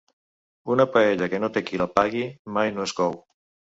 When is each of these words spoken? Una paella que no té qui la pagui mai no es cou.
Una 0.75 0.87
paella 0.95 1.29
que 1.35 1.43
no 1.45 1.51
té 1.59 1.65
qui 1.69 1.85
la 1.85 1.91
pagui 2.01 2.27
mai 2.61 2.77
no 2.79 2.91
es 2.91 3.01
cou. 3.03 3.19